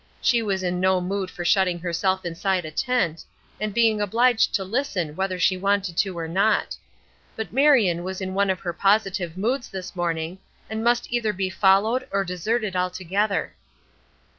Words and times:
She 0.19 0.41
was 0.41 0.63
in 0.63 0.79
no 0.79 0.99
mood 0.99 1.29
for 1.29 1.45
shutting 1.45 1.77
herself 1.77 2.25
inside 2.25 2.65
a 2.65 2.71
tent, 2.71 3.23
and 3.59 3.71
being 3.71 4.01
obliged 4.01 4.51
to 4.55 4.63
listen 4.63 5.15
whether 5.15 5.37
she 5.37 5.57
wanted 5.57 5.95
to 5.97 6.17
or 6.17 6.27
not. 6.27 6.75
But 7.35 7.53
Marion 7.53 8.03
was 8.03 8.19
in 8.19 8.33
one 8.33 8.49
of 8.49 8.61
her 8.61 8.73
positive 8.73 9.37
moods 9.37 9.69
this 9.69 9.95
morning, 9.95 10.39
and 10.71 10.83
must 10.83 11.13
either 11.13 11.33
be 11.33 11.51
followed 11.51 12.07
or 12.11 12.23
deserted 12.25 12.75
altogether. 12.75 13.53